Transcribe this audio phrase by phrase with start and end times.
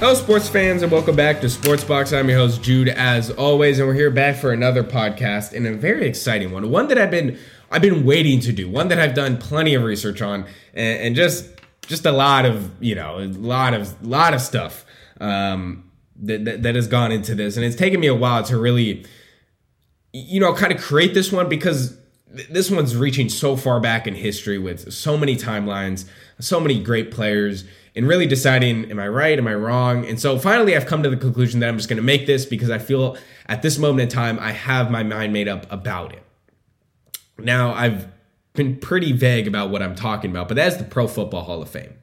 [0.00, 2.12] Hello, sports fans, and welcome back to Sports Box.
[2.12, 5.74] I'm your host Jude, as always, and we're here back for another podcast and a
[5.74, 6.70] very exciting one.
[6.70, 7.36] One that I've been
[7.68, 8.70] I've been waiting to do.
[8.70, 11.50] One that I've done plenty of research on, and, and just
[11.88, 14.86] just a lot of you know a lot of lot of stuff
[15.20, 18.56] um, that, that that has gone into this, and it's taken me a while to
[18.56, 19.04] really
[20.12, 21.97] you know kind of create this one because
[22.30, 26.04] this one's reaching so far back in history with so many timelines,
[26.38, 29.38] so many great players and really deciding, am I right?
[29.38, 30.04] Am I wrong?
[30.06, 32.44] And so finally, I've come to the conclusion that I'm just going to make this
[32.44, 33.16] because I feel
[33.46, 36.22] at this moment in time, I have my mind made up about it.
[37.38, 38.08] Now, I've
[38.52, 41.70] been pretty vague about what I'm talking about, but that's the Pro Football Hall of
[41.70, 41.94] Fame.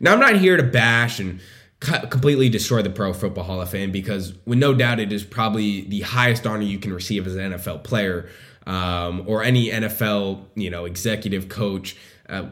[0.00, 1.40] Now, I'm not here to bash and
[1.80, 5.82] completely destroy the Pro Football Hall of Fame because, with no doubt, it is probably
[5.82, 8.28] the highest honor you can receive as an NFL player
[8.66, 11.96] um, or any NFL, you know, executive coach.
[12.28, 12.46] Uh,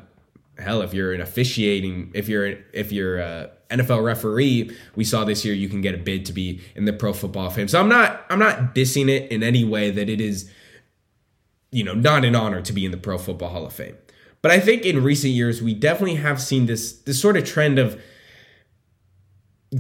[0.59, 5.45] hell, if you're an officiating, if you're if you're a NFL referee, we saw this
[5.45, 7.69] year you can get a bid to be in the Pro Football Fame.
[7.69, 10.51] So I'm not I'm not dissing it in any way that it is,
[11.71, 13.97] you know, not an honor to be in the Pro Football Hall of Fame.
[14.43, 17.79] But I think in recent years we definitely have seen this this sort of trend
[17.79, 18.01] of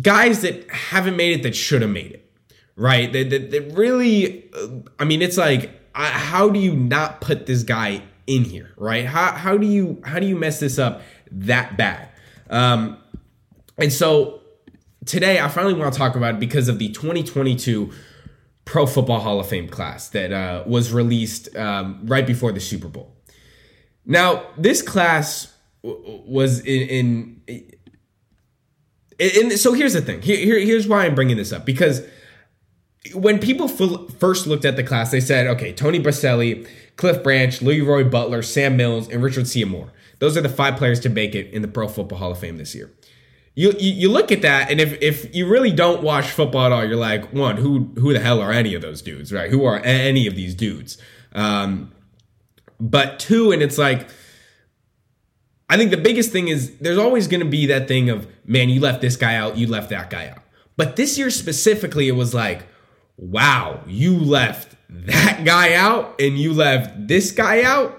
[0.00, 2.32] guys that haven't made it that should have made it,
[2.76, 3.12] right?
[3.12, 4.50] That that, that really,
[4.98, 9.04] I mean, it's like how do you not put this guy in here, right?
[9.04, 12.08] How how do you how do you mess this up that bad?
[12.50, 12.98] Um,
[13.78, 14.40] and so
[15.04, 17.92] today I finally want to talk about because of the 2022
[18.64, 22.88] Pro Football Hall of Fame class that uh, was released um, right before the Super
[22.88, 23.16] Bowl.
[24.04, 27.72] Now, this class w- was in, in,
[29.18, 30.22] in, so here's the thing.
[30.22, 32.02] Here, here, here's why I'm bringing this up because
[33.14, 38.08] when people first looked at the class, they said, okay, Tony Boselli, Cliff Branch, Leroy
[38.08, 39.92] Butler, Sam Mills, and Richard Seymour.
[40.20, 42.58] Those are the five players to make it in the Pro Football Hall of Fame
[42.58, 42.92] this year.
[43.54, 46.72] You, you, you look at that, and if, if you really don't watch football at
[46.72, 49.50] all, you're like, one, who who the hell are any of those dudes, right?
[49.50, 50.96] Who are any of these dudes?
[51.32, 51.92] Um,
[52.80, 54.08] but two, and it's like,
[55.68, 58.68] I think the biggest thing is there's always going to be that thing of, man,
[58.68, 60.42] you left this guy out, you left that guy out.
[60.76, 62.64] But this year specifically, it was like,
[63.16, 67.98] wow, you left that guy out and you left this guy out.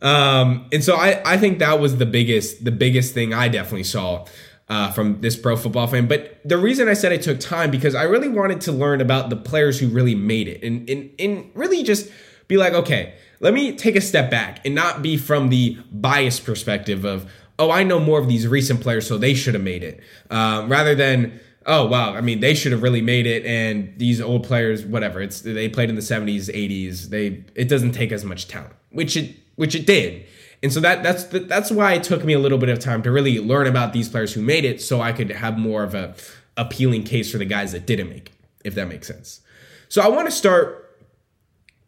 [0.00, 3.84] Um, and so I, I think that was the biggest, the biggest thing I definitely
[3.84, 4.26] saw
[4.68, 6.08] uh, from this pro football fan.
[6.08, 9.30] But the reason I said it took time because I really wanted to learn about
[9.30, 12.10] the players who really made it and, and, and really just
[12.48, 16.44] be like, okay, let me take a step back and not be from the biased
[16.44, 19.82] perspective of, oh, I know more of these recent players, so they should have made
[19.84, 20.00] it.
[20.30, 24.20] Um, rather than, oh wow, I mean they should have really made it, and these
[24.20, 25.20] old players, whatever.
[25.20, 27.10] It's they played in the seventies, eighties.
[27.10, 30.26] They it doesn't take as much talent, which it which it did.
[30.62, 33.02] And so that that's the, that's why it took me a little bit of time
[33.02, 35.94] to really learn about these players who made it, so I could have more of
[35.94, 36.14] a
[36.56, 38.34] appealing case for the guys that didn't make, it,
[38.64, 39.40] if that makes sense.
[39.88, 40.98] So I want to start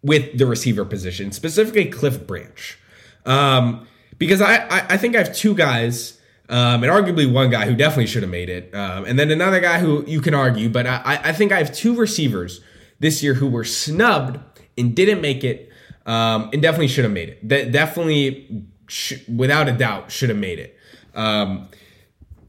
[0.02, 2.78] with the receiver position, specifically Cliff Branch,
[3.26, 3.86] um,
[4.18, 7.74] because I, I I think I have two guys um, and arguably one guy who
[7.74, 10.68] definitely should have made it, um, and then another guy who you can argue.
[10.68, 12.60] But I, I think I have two receivers
[13.00, 14.38] this year who were snubbed
[14.76, 15.70] and didn't make it,
[16.06, 17.48] um, and definitely should have made it.
[17.48, 20.76] That definitely, sh- without a doubt, should have made it.
[21.14, 21.68] Um,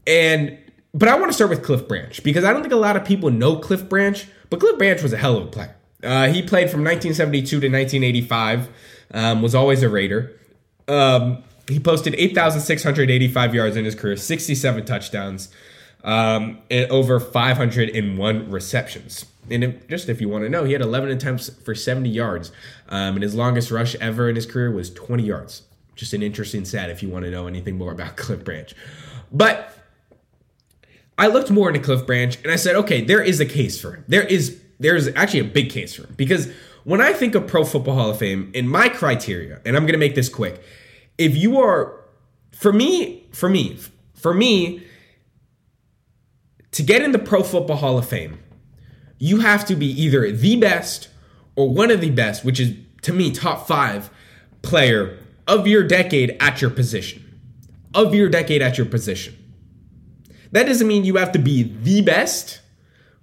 [0.06, 0.58] and
[0.92, 3.04] but I want to start with Cliff Branch because I don't think a lot of
[3.04, 5.76] people know Cliff Branch, but Cliff Branch was a hell of a player.
[6.02, 8.68] Uh, he played from 1972 to 1985.
[9.12, 10.38] Um, was always a Raider.
[10.88, 15.48] Um, he posted 8,685 yards in his career, 67 touchdowns,
[16.04, 19.26] um, and over 501 receptions.
[19.50, 22.52] And if, just if you want to know, he had 11 attempts for 70 yards,
[22.88, 25.62] um, and his longest rush ever in his career was 20 yards.
[25.94, 28.74] Just an interesting stat if you want to know anything more about Cliff Branch.
[29.32, 29.72] But
[31.18, 33.94] I looked more into Cliff Branch, and I said, okay, there is a case for
[33.94, 34.04] him.
[34.08, 36.52] There is there is actually a big case for him because
[36.84, 39.94] when I think of Pro Football Hall of Fame, in my criteria, and I'm going
[39.94, 40.62] to make this quick
[41.18, 42.04] if you are
[42.52, 43.78] for me for me
[44.14, 44.82] for me
[46.72, 48.38] to get in the pro football hall of fame
[49.18, 51.08] you have to be either the best
[51.54, 54.10] or one of the best which is to me top 5
[54.62, 57.22] player of your decade at your position.
[57.94, 59.36] Of your decade at your position.
[60.52, 62.60] That doesn't mean you have to be the best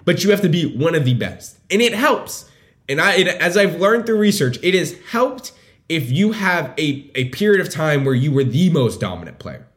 [0.06, 1.58] but you have to be one of the best.
[1.72, 2.50] And it helps.
[2.90, 5.54] And i it, as i've learned through research it has helped
[5.96, 9.68] if you have a, a period of time where you were the most dominant player.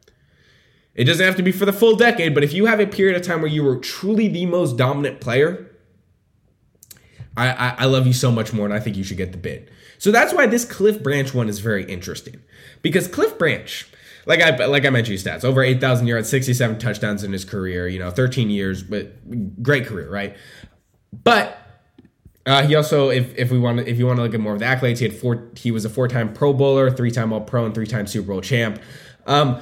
[0.94, 3.16] It doesn't have to be for the full decade, but if you have a period
[3.16, 5.70] of time where you were truly the most dominant player,
[7.36, 9.38] I, I, I love you so much more, and I think you should get the
[9.38, 9.70] bid.
[9.98, 12.42] So that's why this Cliff Branch one is very interesting.
[12.80, 13.86] Because Cliff Branch,
[14.24, 17.44] like I like I mentioned, stats over eight thousand yards, sixty seven touchdowns in his
[17.44, 17.88] career.
[17.88, 20.34] You know, thirteen years, but great career, right?
[21.12, 21.58] But
[22.46, 24.60] uh, he also, if if we want if you want to look at more of
[24.60, 25.48] the accolades, he had four.
[25.56, 28.28] He was a four time Pro Bowler, three time All Pro, and three time Super
[28.28, 28.80] Bowl champ.
[29.26, 29.60] Um,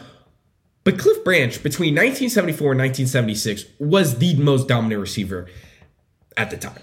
[0.84, 5.48] but Cliff Branch, between 1974 and 1976, was the most dominant receiver
[6.36, 6.82] at the time.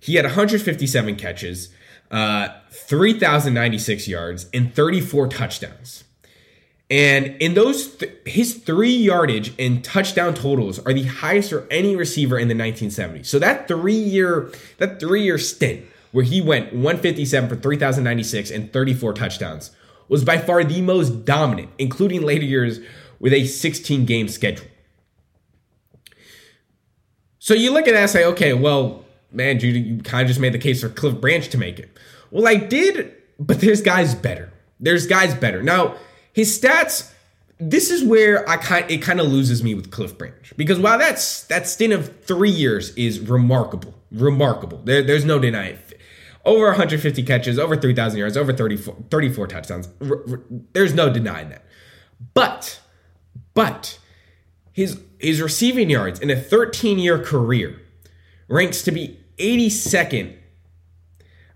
[0.00, 1.68] He had 157 catches,
[2.10, 6.04] uh, 3,096 yards, and 34 touchdowns.
[6.90, 11.96] And in those, th- his three yardage and touchdown totals are the highest for any
[11.96, 13.26] receiver in the 1970s.
[13.26, 18.72] So that three year, that three year stint where he went 157 for 3,096 and
[18.72, 19.70] 34 touchdowns
[20.08, 22.78] was by far the most dominant, including later years
[23.18, 24.66] with a 16 game schedule.
[27.38, 30.40] So you look at that and say, okay, well, man, Judy, you kind of just
[30.40, 31.90] made the case for Cliff Branch to make it.
[32.30, 34.52] Well, I did, but there's guys better.
[34.80, 35.62] There's guys better.
[35.62, 35.96] Now,
[36.34, 37.10] his stats,
[37.58, 40.98] this is where I kind it kind of loses me with Cliff Branch because while
[40.98, 44.78] that's that stint of three years is remarkable, remarkable.
[44.84, 45.76] There, there's no denying.
[45.76, 46.00] It.
[46.44, 49.88] Over 150 catches, over 3,000 yards, over 34, 34 touchdowns.
[50.02, 50.40] R- r-
[50.74, 51.64] there's no denying that.
[52.34, 52.80] But,
[53.54, 53.98] but
[54.72, 57.80] his his receiving yards in a 13 year career
[58.48, 60.36] ranks to be 82nd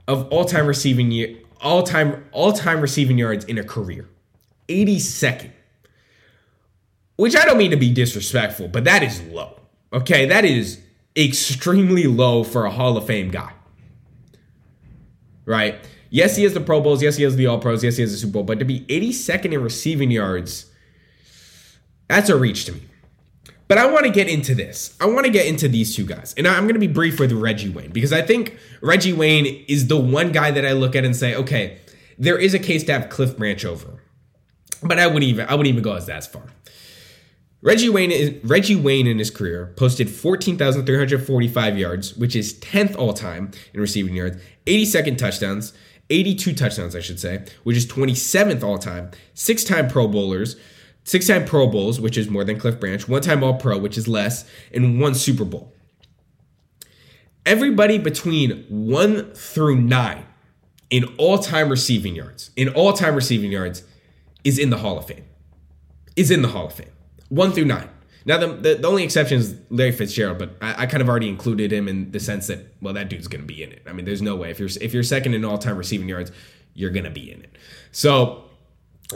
[0.07, 4.09] of all time receiving year all time all time receiving yards in a career.
[4.69, 5.51] 82nd.
[7.17, 9.61] Which I don't mean to be disrespectful, but that is low.
[9.93, 10.81] Okay, that is
[11.17, 13.53] extremely low for a Hall of Fame guy.
[15.45, 15.81] Right?
[16.11, 17.03] Yes, he has the Pro Bowls.
[17.03, 17.83] Yes, he has the All Pros.
[17.83, 18.43] Yes, he has the Super Bowl.
[18.45, 20.71] But to be 82nd in receiving yards,
[22.07, 22.83] that's a reach to me.
[23.67, 24.97] But I want to get into this.
[24.99, 26.35] I want to get into these two guys.
[26.39, 29.89] And I'm going to be brief with Reggie Wayne because I think Reggie Wayne is
[29.89, 31.79] the one guy that I look at and say, okay,
[32.19, 33.98] there is a case to have Cliff Branch over.
[34.83, 36.45] But I wouldn't even I wouldn't even go as that far.
[37.61, 43.13] Reggie Wayne is, Reggie Wayne in his career posted 14,345 yards, which is 10th all
[43.13, 44.37] time in receiving yards,
[44.67, 45.73] 82nd touchdowns,
[46.09, 50.55] 82 touchdowns I should say, which is 27th all time, six-time Pro Bowlers,
[51.03, 55.01] six-time Pro Bowls, which is more than Cliff Branch, one-time All-Pro, which is less, and
[55.01, 55.75] one Super Bowl.
[57.45, 60.25] Everybody between 1 through 9
[60.91, 63.83] in all-time receiving yards, in all-time receiving yards
[64.45, 65.25] is in the Hall of Fame.
[66.17, 66.91] Is in the Hall of Fame.
[67.29, 67.89] One through nine.
[68.25, 71.29] Now, the, the, the only exception is Larry Fitzgerald, but I, I, kind of already
[71.29, 73.83] included him in the sense that, well, that dude's going to be in it.
[73.87, 74.51] I mean, there's no way.
[74.51, 76.31] If you're if you're second in all time receiving yards,
[76.75, 77.57] you're going to be in it.
[77.91, 78.45] So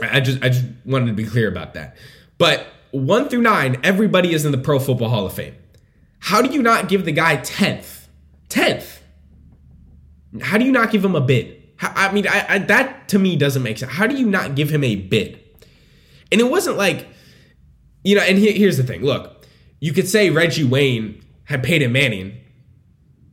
[0.01, 1.95] I just I just wanted to be clear about that.
[2.37, 5.55] But one through nine, everybody is in the Pro Football Hall of Fame.
[6.19, 8.07] How do you not give the guy tenth?
[8.49, 9.01] Tenth.
[10.41, 11.62] How do you not give him a bid?
[11.95, 13.91] I mean, I, I, that to me doesn't make sense.
[13.91, 15.39] How do you not give him a bid?
[16.31, 17.07] And it wasn't like,
[18.03, 19.45] you know, and he, here's the thing look,
[19.79, 22.37] you could say Reggie Wayne had Peyton Manning.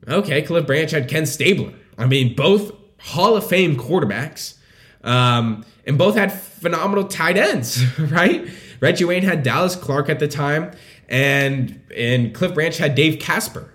[0.09, 1.73] Okay, Cliff Branch had Ken Stabler.
[1.97, 4.59] I mean, both Hall of Fame quarterbacks,
[5.05, 8.49] um, and both had phenomenal tight ends, right?
[8.81, 10.73] Reggie Wayne had Dallas Clark at the time,
[11.09, 13.73] and and Cliff Branch had Dave Casper,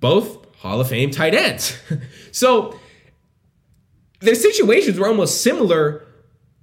[0.00, 1.76] both Hall of Fame tight ends.
[2.32, 2.78] so
[4.20, 6.04] their situations were almost similar,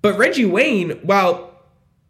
[0.01, 1.51] but Reggie Wayne, while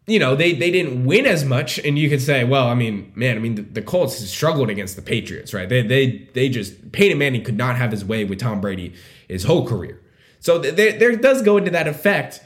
[0.06, 3.12] you know they they didn't win as much, and you could say, well, I mean,
[3.14, 5.68] man, I mean the, the Colts struggled against the Patriots, right?
[5.68, 8.94] They they they just Peyton Manning could not have his way with Tom Brady
[9.28, 10.00] his whole career,
[10.40, 12.42] so there there does go into that effect.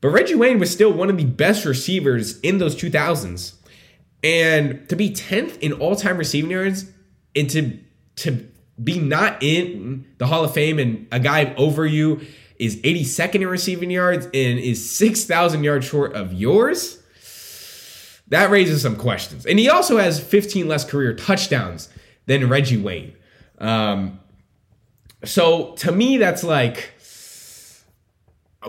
[0.00, 3.54] But Reggie Wayne was still one of the best receivers in those 2000s.
[4.22, 6.90] And to be 10th in all-time receiving yards
[7.34, 7.78] and to
[8.16, 8.48] to
[8.82, 12.20] be not in the Hall of Fame and a guy over you
[12.58, 17.02] is 82nd in receiving yards and is 6,000 yards short of yours,
[18.28, 19.46] that raises some questions.
[19.46, 21.88] And he also has 15 less career touchdowns
[22.26, 23.14] than Reggie Wayne.
[23.58, 24.20] Um,
[25.24, 26.92] so to me, that's like,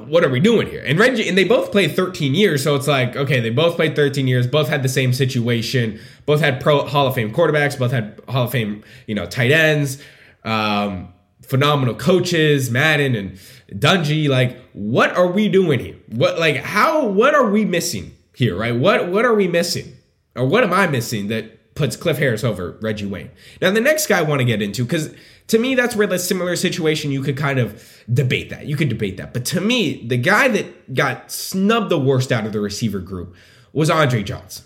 [0.06, 0.84] what are we doing here?
[0.86, 3.96] And Reggie, and they both played 13 years, so it's like, okay, they both played
[3.96, 7.92] 13 years, both had the same situation, both had pro Hall of Fame quarterbacks, both
[7.92, 10.02] had Hall of Fame, you know, tight ends,
[10.44, 13.40] um, phenomenal coaches, Madden and
[13.72, 14.30] Dungy.
[14.30, 15.98] Like, what are we doing here?
[16.10, 17.06] What, like, how?
[17.06, 18.56] What are we missing here?
[18.58, 18.76] Right?
[18.76, 19.96] What, what are we missing,
[20.36, 23.32] or what am I missing that puts Cliff Harris over Reggie Wayne?
[23.62, 25.16] Now, the next guy I want to get into because
[25.48, 28.66] to me, that's where the similar situation you could kind of debate that.
[28.66, 29.34] You could debate that.
[29.34, 33.34] But to me, the guy that got snubbed the worst out of the receiver group
[33.72, 34.66] was Andre Johnson.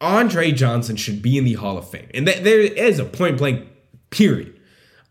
[0.00, 2.08] Andre Johnson should be in the Hall of Fame.
[2.12, 3.66] And th- there is a point blank
[4.10, 4.58] period.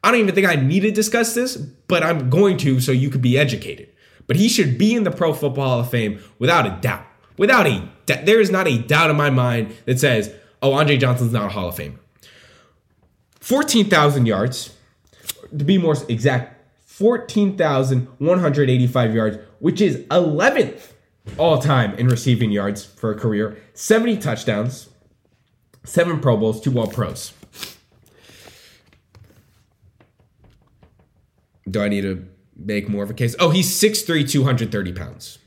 [0.03, 3.10] I don't even think I need to discuss this, but I'm going to so you
[3.10, 3.89] could be educated.
[4.27, 7.05] But he should be in the Pro Football Hall of Fame without a doubt.
[7.38, 11.34] Without a, there is not a doubt in my mind that says, oh, Andre Johnson's
[11.34, 11.98] not a Hall of Famer.
[13.39, 14.75] 14,000 yards,
[15.58, 20.92] to be more exact, 14,185 yards, which is 11th
[21.38, 24.89] all time in receiving yards for a career, 70 touchdowns,
[25.84, 27.34] seven Pro Bowls, two All Pros.
[31.70, 33.36] Do I need to make more of a case?
[33.39, 35.38] Oh, he's 6'3, 230 pounds.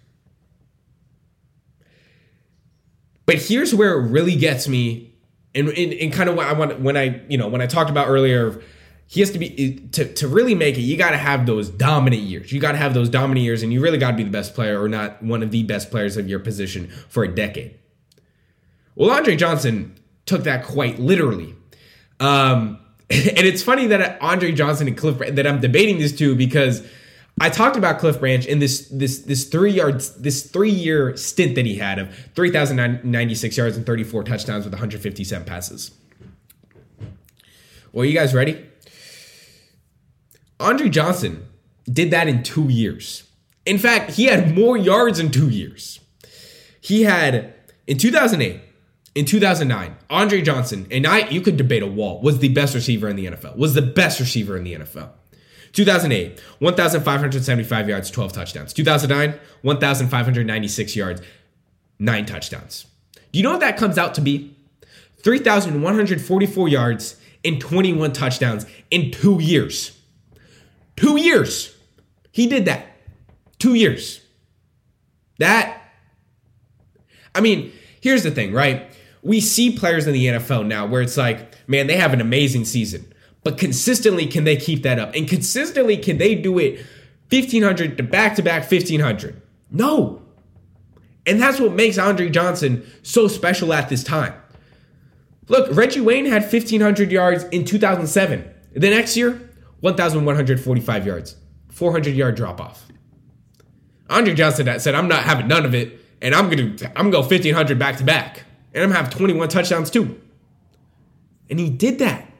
[3.32, 5.14] But here's where it really gets me,
[5.54, 8.08] and, and, kind of what I want when I, you know, when I talked about
[8.08, 8.62] earlier
[9.12, 12.22] he has to be to, to really make it you got to have those dominant
[12.22, 12.50] years.
[12.50, 14.54] You got to have those dominant years and you really got to be the best
[14.54, 17.78] player or not one of the best players of your position for a decade.
[18.94, 21.54] Well andre johnson took that quite literally.
[22.20, 22.78] Um,
[23.10, 26.82] and it's funny that andre johnson and cliff that i'm debating these two because
[27.40, 31.54] I talked about Cliff Branch in this this this three yards this three year stint
[31.56, 35.92] that he had of 3,096 yards and 34 touchdowns with 157 passes.
[37.92, 38.64] Well, you guys ready?
[40.60, 41.46] Andre Johnson
[41.84, 43.24] did that in two years.
[43.66, 46.00] In fact, he had more yards in two years.
[46.80, 47.54] He had
[47.86, 48.60] in 2008,
[49.14, 53.08] in 2009, Andre Johnson, and I, you could debate a wall, was the best receiver
[53.08, 55.10] in the NFL, was the best receiver in the NFL.
[55.72, 58.72] 2008, 1,575 yards, 12 touchdowns.
[58.72, 61.22] 2009, 1,596 yards,
[61.98, 62.86] 9 touchdowns.
[63.32, 64.54] Do you know what that comes out to be?
[65.22, 69.98] 3,144 yards and 21 touchdowns in two years.
[70.96, 71.74] Two years.
[72.32, 72.86] He did that.
[73.58, 74.20] Two years.
[75.38, 75.82] That,
[77.34, 78.94] I mean, here's the thing, right?
[79.22, 82.64] We see players in the NFL now where it's like, man, they have an amazing
[82.64, 83.11] season,
[83.44, 85.14] but consistently, can they keep that up?
[85.14, 86.84] And consistently, can they do it
[87.30, 89.40] 1500 to back to back 1500?
[89.70, 90.22] No.
[91.26, 94.34] And that's what makes Andre Johnson so special at this time.
[95.48, 98.48] Look, Reggie Wayne had 1,500 yards in 2007.
[98.74, 101.36] The next year, 1,145 yards,
[101.70, 102.86] 400 yard drop off.
[104.08, 107.20] Andre Johnson said, I'm not having none of it, and I'm gonna I'm gonna go
[107.20, 110.20] 1,500 back to back, and I'm gonna have 21 touchdowns too.
[111.50, 112.31] And he did that.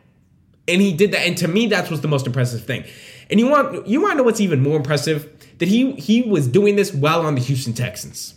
[0.69, 1.26] And he did that.
[1.26, 2.85] And to me, that's what's the most impressive thing.
[3.31, 5.28] And you want you want to know what's even more impressive?
[5.59, 8.35] That he he was doing this while on the Houston Texans.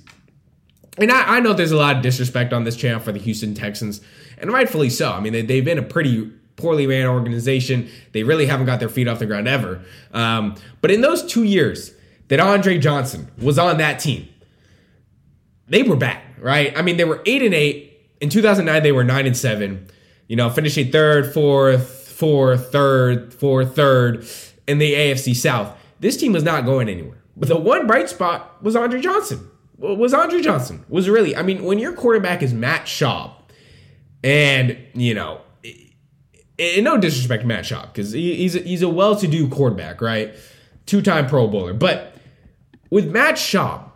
[0.98, 3.54] And I, I know there's a lot of disrespect on this channel for the Houston
[3.54, 4.02] Texans,
[4.38, 5.12] and rightfully so.
[5.12, 7.90] I mean, they, they've been a pretty poorly ran organization.
[8.14, 9.84] They really haven't got their feet off the ground ever.
[10.14, 11.94] Um, but in those two years
[12.30, 14.28] that Andre Johnson was on that team,
[15.68, 16.78] they were bad, right?
[16.78, 17.92] I mean, they were eight and eight.
[18.22, 19.88] In 2009, they were nine and seven.
[20.28, 24.28] You know, finishing third, fourth, fourth, third,
[24.68, 25.78] in the AFC South.
[26.00, 27.22] This team was not going anywhere.
[27.38, 29.50] But the one bright spot was Andre Johnson.
[29.78, 31.36] Was Andre Johnson was really?
[31.36, 33.34] I mean, when your quarterback is Matt Schaub,
[34.24, 35.42] and you know
[36.58, 40.34] and no disrespect to Matt Schaub because he's a, he's a well-to-do quarterback, right?
[40.86, 42.16] Two-time Pro Bowler, but
[42.90, 43.92] with Matt Schaub,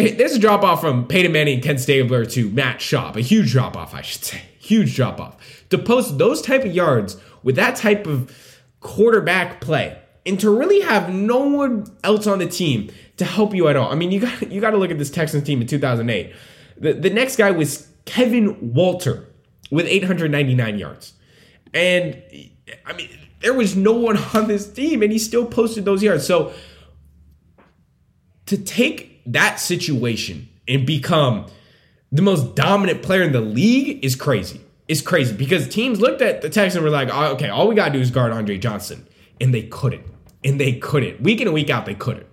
[0.00, 3.52] there's a drop off from Peyton Manning and Ken Stabler to Matt Schaub, a huge
[3.52, 5.36] drop off, I should say, huge drop off.
[5.70, 8.34] To post those type of yards with that type of
[8.80, 13.68] quarterback play, and to really have no one else on the team to help you
[13.68, 13.90] at all.
[13.90, 16.34] I mean, you got you got to look at this Texans team in 2008.
[16.78, 19.28] The the next guy was Kevin Walter
[19.70, 21.12] with 899 yards.
[21.74, 22.22] And
[22.84, 23.10] I mean,
[23.40, 26.26] there was no one on this team, and he still posted those yards.
[26.26, 26.52] So
[28.46, 31.46] to take that situation and become
[32.12, 34.60] the most dominant player in the league is crazy.
[34.88, 37.74] It's crazy because teams looked at the Texans and were like, oh, okay, all we
[37.74, 39.06] got to do is guard Andre Johnson.
[39.40, 40.04] And they couldn't.
[40.44, 41.20] And they couldn't.
[41.20, 42.26] Week in and week out, they couldn't.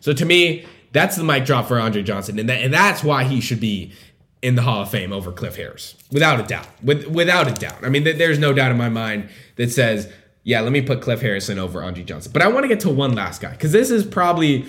[0.00, 2.38] So to me, that's the mic drop for Andre Johnson.
[2.38, 3.92] And, that, and that's why he should be
[4.40, 6.68] in the Hall of Fame over Cliff Harris, without a doubt.
[6.82, 7.84] With, without a doubt.
[7.84, 10.12] I mean, th- there's no doubt in my mind that says,
[10.44, 12.32] yeah, let me put Cliff Harrison over Andre Johnson.
[12.32, 14.66] But I want to get to one last guy because this is probably,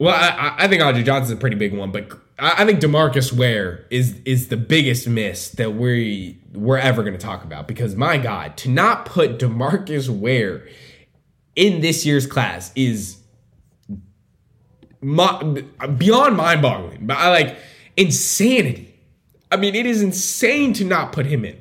[0.00, 3.34] well, I, I think Andre Johnson's a pretty big one, but I, I think Demarcus
[3.34, 7.94] Ware is is the biggest miss that we we're ever going to talk about because
[7.94, 10.66] my God, to not put Demarcus Ware
[11.54, 13.18] in this year's class is
[15.02, 15.42] my,
[15.98, 17.06] beyond mind-boggling.
[17.06, 17.58] But I like
[17.94, 18.94] insanity.
[19.52, 21.58] I mean, it is insane to not put him in.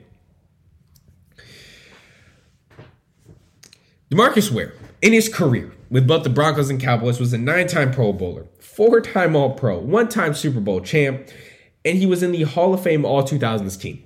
[4.10, 7.92] Demarcus Ware, in his career with both the Broncos and Cowboys, was a nine time
[7.92, 11.28] Pro Bowler, four time All Pro, one time Super Bowl champ,
[11.84, 14.04] and he was in the Hall of Fame All 2000s team.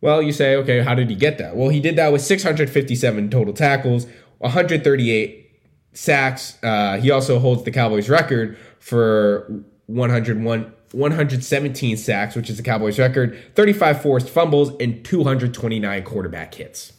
[0.00, 1.56] Well, you say, okay, how did he get that?
[1.56, 4.06] Well, he did that with 657 total tackles,
[4.38, 5.50] 138
[5.92, 6.56] sacks.
[6.62, 12.98] Uh, he also holds the Cowboys record for 101 117 sacks, which is the Cowboys
[12.98, 16.94] record, 35 forced fumbles, and 229 quarterback hits.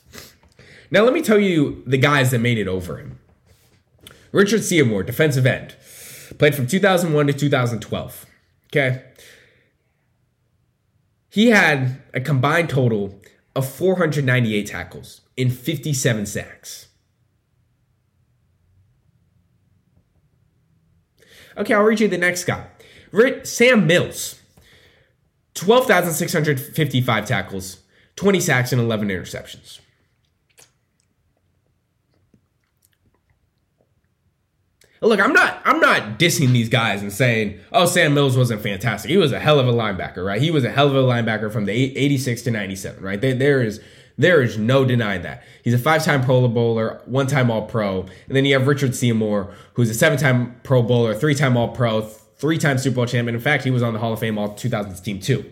[0.91, 3.19] Now, let me tell you the guys that made it over him.
[4.31, 5.75] Richard Seymour, defensive end,
[6.37, 8.25] played from 2001 to 2012.
[8.67, 9.03] Okay.
[11.29, 13.19] He had a combined total
[13.55, 16.87] of 498 tackles in 57 sacks.
[21.57, 22.67] Okay, I'll read you the next guy.
[23.43, 24.39] Sam Mills,
[25.55, 27.79] 12,655 tackles,
[28.15, 29.79] 20 sacks, and 11 interceptions.
[35.01, 39.09] Look, I'm not I'm not dissing these guys and saying, "Oh, Sam Mills wasn't fantastic."
[39.09, 40.41] He was a hell of a linebacker, right?
[40.41, 43.19] He was a hell of a linebacker from the 86 to 97, right?
[43.19, 43.79] There, there is
[44.17, 45.43] there is no denying that.
[45.63, 49.93] He's a five-time Pro Bowler, one-time All-Pro, and then you have Richard Seymour, who's a
[49.93, 53.33] seven-time Pro Bowler, three-time All-Pro, three-time Super Bowl champion.
[53.33, 55.49] In fact, he was on the Hall of Fame All 2000s team too.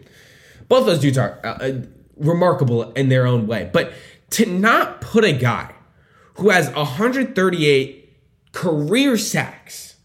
[0.68, 1.82] Both those dudes are uh, uh,
[2.18, 3.94] remarkable in their own way, but
[4.32, 5.74] to not put a guy
[6.34, 8.07] who has 138
[8.58, 9.98] career sacks,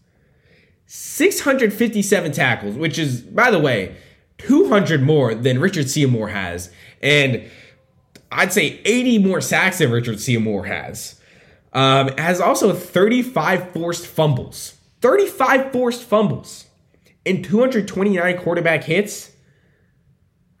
[0.85, 3.95] 657 tackles, which is, by the way,
[4.37, 7.49] 200 more than Richard Seymour has, and
[8.31, 11.19] I'd say 80 more sacks than Richard Seymour has.
[11.73, 14.75] Um, has also 35 forced fumbles.
[15.01, 16.67] 35 forced fumbles
[17.25, 19.31] and 229 quarterback hits.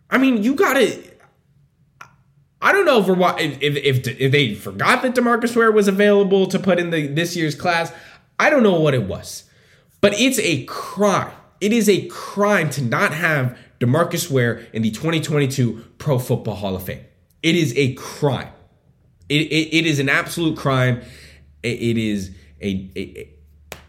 [0.09, 0.99] I mean, you gotta.
[2.63, 2.99] I don't know
[3.37, 7.35] if, if if they forgot that Demarcus Ware was available to put in the this
[7.35, 7.91] year's class.
[8.39, 9.43] I don't know what it was,
[9.99, 11.33] but it's a crime.
[11.59, 16.75] It is a crime to not have Demarcus Ware in the 2022 Pro Football Hall
[16.75, 17.03] of Fame.
[17.43, 18.49] It is a crime.
[19.27, 21.01] It, it, it is an absolute crime.
[21.63, 23.29] it, it is a, a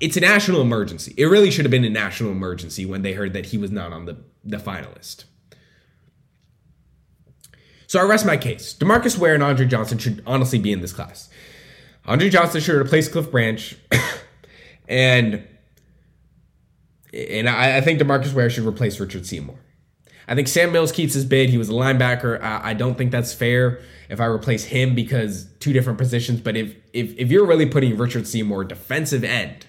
[0.00, 1.14] it's a national emergency.
[1.16, 3.92] It really should have been a national emergency when they heard that he was not
[3.92, 5.24] on the, the finalist.
[7.94, 8.74] So I rest my case.
[8.74, 11.28] Demarcus Ware and Andre Johnson should honestly be in this class.
[12.04, 13.76] Andre Johnson should replace Cliff Branch,
[14.88, 15.46] and
[17.12, 19.60] and I, I, think Demarcus Ware should replace Richard Seymour.
[20.26, 21.50] I think Sam Mills keeps his bid.
[21.50, 22.42] He was a linebacker.
[22.42, 26.40] I, I, don't think that's fair if I replace him because two different positions.
[26.40, 29.66] But if if if you're really putting Richard Seymour defensive end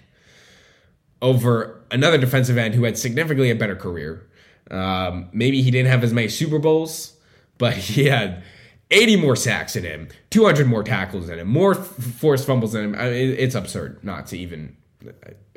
[1.21, 4.27] over another defensive end who had significantly a better career,
[4.71, 7.14] um, maybe he didn't have as many Super Bowls
[7.57, 8.43] but he had
[8.91, 12.95] 80 more sacks in him, 200 more tackles in him, more forced fumbles in him.
[12.95, 14.77] I mean, it's absurd not to even.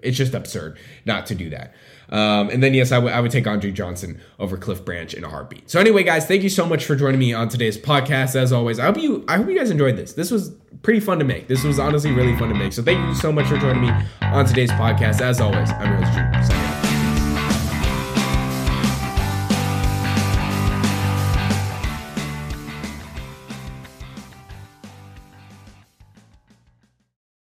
[0.01, 1.75] It's just absurd not to do that.
[2.11, 5.25] Um, and then yes, I, w- I would take Andre Johnson over Cliff Branch in
[5.25, 5.69] a heartbeat.
[5.69, 8.37] So anyway, guys, thank you so much for joining me on today's podcast.
[8.37, 10.13] As always, I hope you I hope you guys enjoyed this.
[10.13, 11.49] This was pretty fun to make.
[11.49, 12.73] This was honestly really fun to make.
[12.73, 15.21] So thank you so much for joining me on today's podcast.
[15.21, 16.58] As always, I'm your host, Drew.